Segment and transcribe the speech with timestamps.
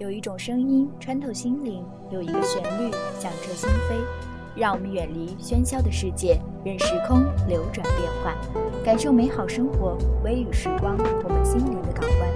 [0.00, 4.00] 有一种声音穿透心灵，有一个旋律响彻心扉，
[4.56, 8.34] 让我们远离喧嚣的世界，任时空流转变换，
[8.82, 9.98] 感受美好生活。
[10.24, 12.30] 微雨时光，我们心灵的港湾，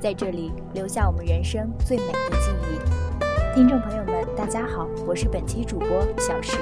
[0.00, 3.54] 在这里留下我们人生最美的记忆。
[3.54, 5.88] 听众朋友们，大家好，我是本期主播
[6.18, 6.58] 小石。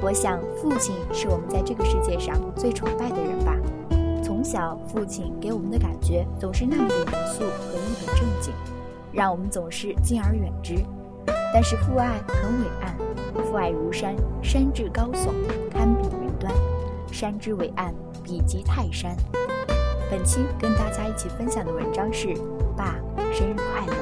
[0.00, 3.56] 我想，父亲是我们在这个世界上最崇拜的人吧。
[4.22, 8.54] 从小，父亲给我们的感觉总是那么的严肃和一本正经。
[9.18, 10.74] 让我们总是敬而远之，
[11.52, 12.96] 但是父爱很伟岸，
[13.44, 15.30] 父爱如山，山至高耸，
[15.72, 16.52] 堪比云端；
[17.10, 19.16] 山之伟岸，比及泰山。
[20.08, 22.28] 本期跟大家一起分享的文章是：
[22.76, 22.94] 爸，
[23.32, 23.97] 生日快乐。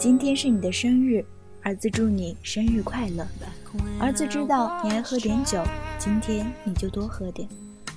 [0.00, 1.22] 今天是你的生日，
[1.60, 3.26] 儿子祝你生日快乐。
[3.98, 5.62] 儿子知道你爱喝点酒，
[5.98, 7.46] 今天你就多喝点，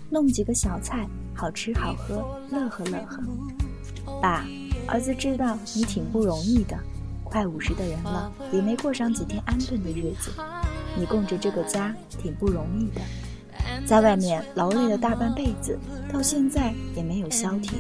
[0.10, 3.24] 弄几个小菜，好吃好喝，乐呵乐呵。
[4.22, 4.46] 爸，
[4.86, 6.78] 儿子知道你挺不容易的，
[7.24, 10.30] 快五十的人了，也没过上几天安顿的日子，
[11.00, 13.00] 你供着这个家挺不容易的，
[13.88, 15.80] 在外面劳累了大半辈子，
[16.12, 17.80] 到现在也没有消停。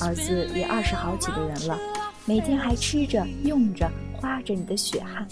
[0.00, 1.78] 儿子也二十好几的人了。
[2.26, 5.26] 每天还吃着、用着、花着你的血汗，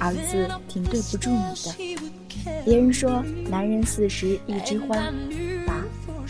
[0.00, 2.02] 儿子挺对不住你的。
[2.64, 4.96] 别人说男人四十一枝花，
[5.64, 5.84] 爸，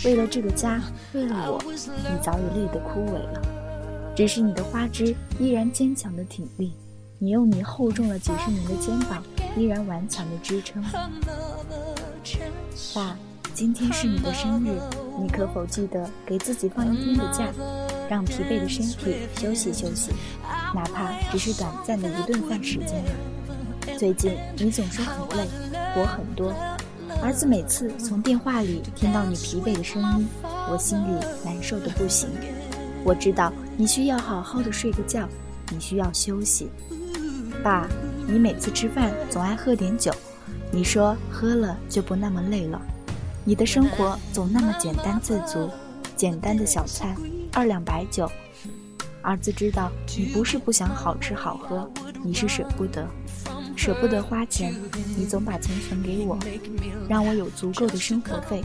[0.05, 0.79] 为了这个家，
[1.15, 3.41] 为了我，你早已累得枯萎了。
[4.15, 6.73] 只是你的花枝依然坚强的挺立，
[7.19, 9.25] 你用你厚重了几十年的肩膀
[9.57, 10.85] 依然顽强的支撑。
[12.95, 13.17] 爸，
[13.55, 14.79] 今天是你的生日，
[15.19, 17.49] 你可否记得给自己放一天的假？
[18.09, 20.13] 让疲惫的身体休息休息，
[20.75, 23.03] 哪怕只是短暂的一顿饭时间！
[23.99, 25.47] 最近你总说很累，
[25.95, 26.53] 活很多。
[27.23, 30.29] 儿子每次从电话里听到你疲惫的声音，
[30.71, 32.29] 我心里难受的不行。
[33.05, 35.29] 我知道你需要好好的睡个觉，
[35.71, 36.71] 你需要休息。
[37.63, 37.89] 爸，
[38.27, 40.13] 你每次吃饭总爱喝点酒，
[40.71, 42.81] 你说喝了就不那么累了。
[43.45, 45.71] 你的生活总那么简单自足，
[46.17, 47.15] 简单的小菜。
[47.53, 48.29] 二两白酒，
[49.23, 51.89] 儿子知道你不是不想好吃好喝，
[52.23, 53.09] 你是舍不得，
[53.77, 54.75] 舍不得花钱，
[55.17, 56.37] 你总把钱存给我，
[57.09, 58.61] 让我有足够的生活费。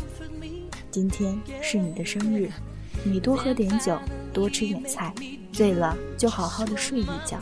[0.90, 2.50] 今天是你的生日，
[3.04, 3.96] 你多喝点酒，
[4.34, 5.14] 多吃点菜，
[5.52, 7.38] 醉了就好好的睡一觉。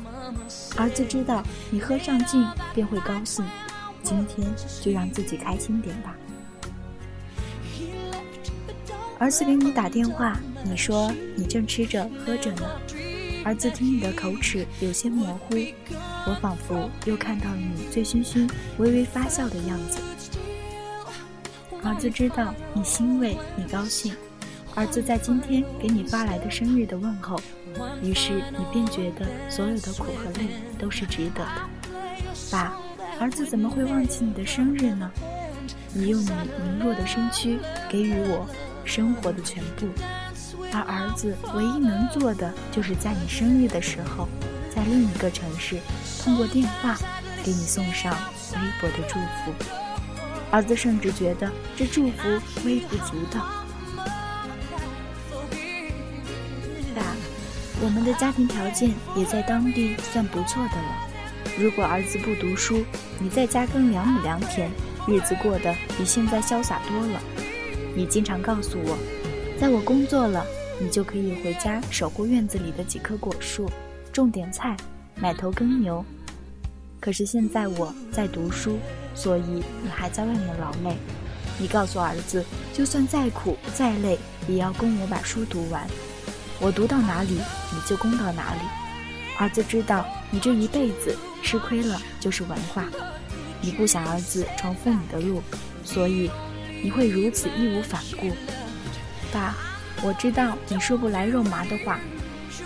[0.75, 1.41] 儿子知道
[1.71, 2.45] 你喝上劲
[2.75, 3.45] 便会高兴，
[4.03, 4.45] 今天
[4.81, 6.16] 就让自己开心点吧。
[9.19, 12.61] 儿子给你打电话，你说你正吃着喝着呢。
[13.43, 15.55] 儿子听你的口齿有些模糊，
[16.27, 18.47] 我仿佛又看到你醉醺醺、
[18.77, 19.99] 微微发笑的样子。
[21.83, 24.13] 儿子知道你欣慰，你高兴。
[24.75, 27.39] 儿子在今天给你发来的生日的问候，
[28.03, 31.69] 于是你便觉得所有的苦和累都是值得的。
[32.51, 32.77] 爸，
[33.19, 35.09] 儿子怎么会忘记你的生日呢？
[35.93, 37.57] 你用你羸弱的身躯
[37.89, 38.47] 给予我。
[38.87, 39.87] 生活的全部，
[40.71, 44.27] 而儿子唯一能做的，就是在你生日的时候，
[44.73, 45.77] 在另一个城市，
[46.23, 46.97] 通过电话
[47.43, 48.15] 给你送上
[48.53, 49.53] 微薄的祝福。
[50.49, 52.29] 儿子甚至觉得这祝福
[52.63, 53.45] 微不足道。
[56.95, 57.03] 爸，
[57.81, 61.07] 我们的家庭条件也在当地算不错的了。
[61.59, 62.85] 如果儿子不读书，
[63.19, 64.71] 你在家耕两亩良田，
[65.07, 67.21] 日子过得比现在潇洒多了。
[67.97, 68.95] 你经常告诉我，
[69.59, 70.45] 在我工作了，
[70.79, 73.67] 你就可以回家守护院子里的几棵果树，
[74.13, 74.77] 种点菜，
[75.15, 76.05] 买头耕牛。
[76.99, 78.77] 可是现在我在读书，
[79.15, 80.95] 所以你还在外面劳累。
[81.57, 85.87] 你告诉儿子，就算再苦再累，也要供我把书读完。
[86.61, 88.59] 我读到哪里，你就供到哪里。
[89.39, 92.85] 儿子知道你这一辈子吃亏了就是文化，
[93.59, 95.41] 你不想儿子重复你的路，
[95.83, 96.29] 所以。
[96.81, 98.31] 你会如此义无反顾，
[99.31, 99.55] 爸，
[100.03, 101.99] 我知道你说不来肉麻的话，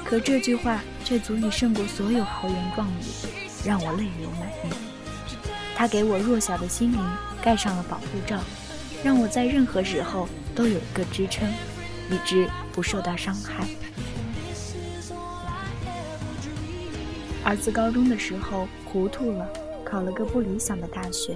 [0.04, 3.04] 可这句话却足以胜过所有豪言壮语，
[3.66, 4.74] 让我泪流满面。
[5.76, 7.00] 他给我弱小的心灵
[7.42, 8.40] 盖上了保护罩，
[9.04, 11.50] 让我在任何时候都有一个支撑，
[12.10, 13.66] 以致不受到伤害。
[17.44, 19.48] 儿子高中的时候糊涂了，
[19.84, 21.36] 考了个不理想的大学。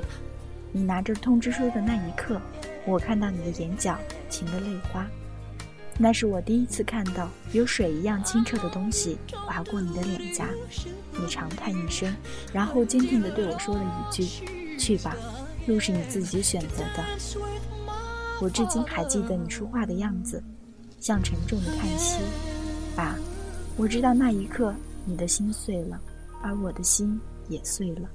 [0.72, 2.39] 你拿着通知书的那一刻，
[2.86, 3.98] 我看到你的眼角
[4.30, 5.06] 噙了泪花。
[5.98, 10.50] 那是我第一次看到有水一样清澈的东西划过你的脸颊。
[11.12, 12.14] 你长叹一声，
[12.52, 14.46] 然后坚定地对我说了一句
[14.78, 15.16] ：“去吧，
[15.68, 17.04] 路是你自己选择的。”
[18.42, 20.44] 我至今还记得你说话的样子，
[21.00, 22.20] 像沉重的叹息。
[22.94, 23.16] 爸，
[23.78, 25.98] 我知道那一刻你的心碎了，
[26.44, 27.18] 而我的心
[27.48, 28.10] 也碎了。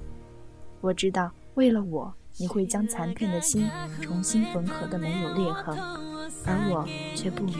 [0.81, 3.69] 我知道，为了我，你会将残片的心
[4.01, 5.77] 重新缝合的没有裂痕，
[6.45, 7.55] 而我却不能。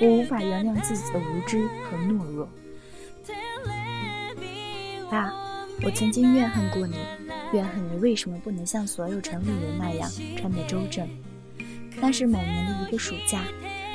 [0.00, 2.48] 我无法原谅自己的无知和懦弱。
[5.10, 5.32] 爸，
[5.82, 6.96] 我曾经怨恨过你，
[7.52, 11.08] 怨恨你为什么不能像所有城里人那样穿得周正。
[12.00, 13.42] 那是某年的一个暑假，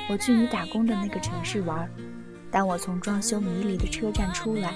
[0.10, 1.90] 我去你打工的那个城市玩。
[2.50, 4.74] 当我从装修迷离的车站出来，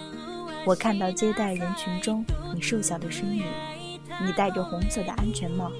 [0.65, 3.44] 我看到接待人群中你瘦小的身影。
[4.19, 5.71] 你戴着红色的安全帽，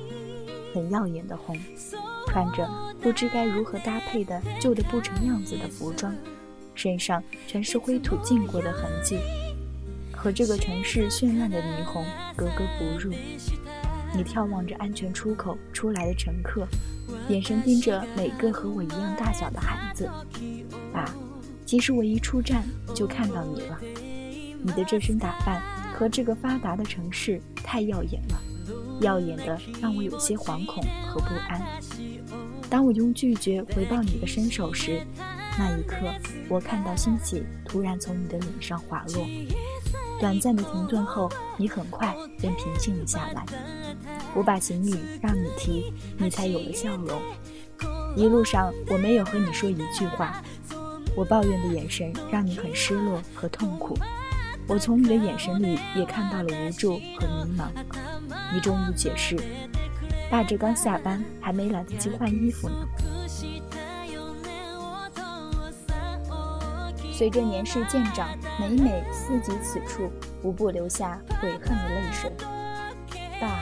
[0.74, 1.58] 很耀眼的红，
[2.28, 2.70] 穿着
[3.02, 6.16] 不知该如何搭配的旧的不成样子的服装，
[6.76, 9.18] 身上全是灰土浸过的痕迹，
[10.16, 12.06] 和这个城市绚烂的霓虹
[12.36, 13.14] 格格不入。
[14.14, 16.68] 你眺望着安全出口出来的乘客。
[17.28, 20.10] 眼神盯着每个和我一样大小的孩子，
[20.94, 21.14] 爸，
[21.66, 22.64] 其实我一出站
[22.94, 23.78] 就看到你了。
[24.64, 25.62] 你的这身打扮
[26.02, 28.42] 和这个发达的城市太耀眼了，
[29.02, 31.62] 耀眼的让我有些惶恐和不安。
[32.72, 35.06] 当我用拒绝回报你的伸手时，
[35.60, 35.98] 那一刻
[36.50, 39.28] 我看到欣喜突然从你的脸上滑落。
[40.20, 43.46] 短暂的停顿后，你很快便平静了下来。
[44.34, 47.22] 我把行李让你提，你才有了笑容。
[48.16, 50.42] 一路上我没有和你说一句话，
[51.16, 53.96] 我抱怨的眼神让你很失落和痛苦。
[54.68, 57.70] 我从你的眼神里也看到了无助和迷茫。
[58.54, 59.36] 你终于解释
[60.30, 62.76] ：“爸这刚下班，还没来得及换衣服呢。”
[67.12, 68.30] 随着年事渐长，
[68.60, 70.10] 每每思及此处，
[70.42, 72.32] 无不留下悔恨的泪水。
[73.40, 73.60] 爸。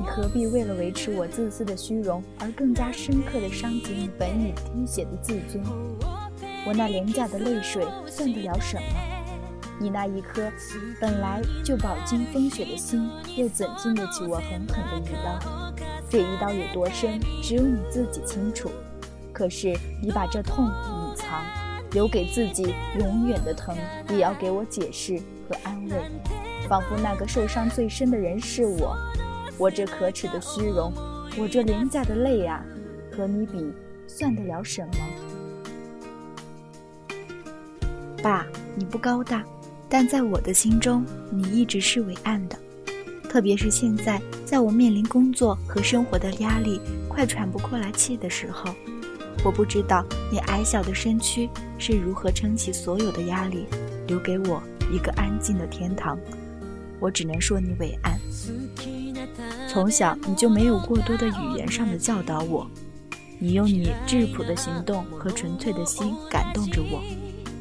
[0.00, 5.60] 你何必为了维持我自私的虚荣，而更加深刻地伤及你本已滴血的自尊？
[6.64, 8.82] 我那廉价的泪水算得了什么？
[9.80, 10.50] 你那一颗
[11.00, 15.72] 本来就饱经风雪的心，又怎经得起我狠狠的一刀？
[16.10, 18.70] 这一刀有多深，只有你自己清楚。
[19.32, 21.44] 可是你把这痛隐藏，
[21.92, 23.76] 留给自己永远的疼，
[24.10, 25.16] 也要给我解释
[25.48, 26.10] 和安慰，
[26.68, 28.96] 仿佛那个受伤最深的人是我。
[29.56, 30.92] 我这可耻的虚荣，
[31.38, 32.64] 我这廉价的泪啊，
[33.16, 33.72] 和你比，
[34.08, 34.92] 算得了什么？
[38.20, 38.44] 爸，
[38.74, 39.44] 你不高大，
[39.88, 42.58] 但在我的心中，你一直是伟岸的。
[43.28, 48.74] 特别是现在，在我面临工作和生活的压力，快喘不过来气的时候，
[49.44, 51.48] 我不知道你矮小的身躯
[51.78, 53.66] 是如何撑起所有的压力，
[54.06, 56.18] 留给我一个安静的天堂。
[57.00, 58.18] 我只能说你伟岸。
[59.68, 62.66] 从小你就没有过多的语言上的教导我，
[63.38, 67.02] 你用你质朴的行动和纯粹的心感动着我，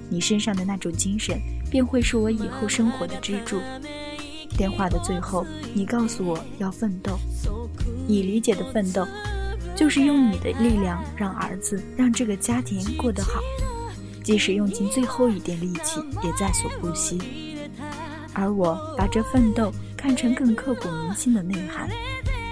[0.10, 1.40] 你身上的那种精神
[1.70, 3.60] 便会是我以后生活的支柱。
[4.58, 7.20] 电话的最后，你告诉我要奋斗，
[8.08, 9.08] 你理解的奋斗，
[9.76, 13.40] 就是用你的力量让儿子、让这个家庭过得好，
[14.24, 17.20] 即使用尽最后一点力气也在所不惜。
[18.34, 19.72] 而我把这奋斗。
[19.98, 21.90] 看成更刻骨铭心的内涵，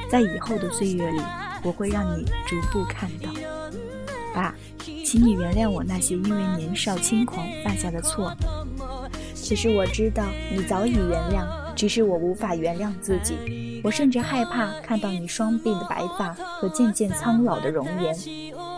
[0.09, 1.21] 在以后的岁月里，
[1.62, 3.29] 我会让你逐步看到。
[4.33, 4.53] 爸，
[5.15, 8.36] 请你原谅我那些因为年少轻狂犯下的错。
[9.34, 13.79] 其实我知道你早已原谅，只是我无法原谅自己。
[13.81, 18.13] 我甚至害怕看到你双鬓的白发和渐渐苍老的容颜。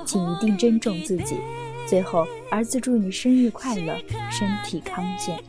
[0.05, 1.39] 请一定珍重自己。
[1.87, 3.97] 最后，儿子祝你生日快乐，
[4.29, 5.39] 身体康健。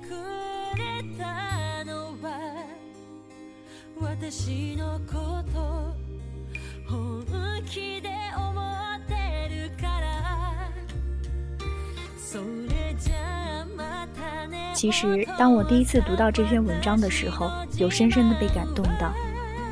[14.79, 19.13] 其实，当我第一次读到这篇文章的时候，有深深的被感动到。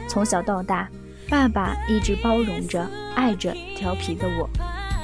[0.08, 0.88] 从小到大，
[1.28, 2.84] 爸爸一直包容着、
[3.14, 4.50] 爱着调皮的我。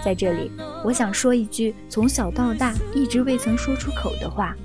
[0.05, 0.51] 在这里，
[0.85, 4.57] 我想说一句从小到大一直未曾说出口的话：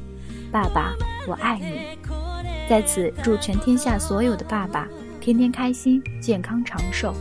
[0.51, 0.95] 爸爸，
[1.27, 1.99] 我爱你。
[2.67, 4.87] 在此，祝全天下所有的爸爸
[5.21, 7.13] 天天开心、健康长寿。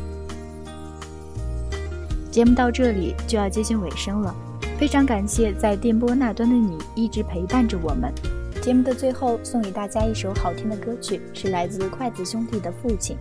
[2.31, 4.35] 节目到这里就要接近尾声了，
[4.79, 8.13] 非常感谢在电波那端的你一直陪伴着我们。
[8.61, 13.17] 节目的最后，送给大家一首好听的歌曲，是来自筷子兄弟的《父亲》。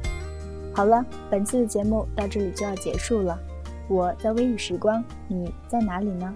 [0.75, 3.39] 好了，本次的节目到这里就要结束了，
[3.88, 6.35] 我在微雨时光，你在哪里呢？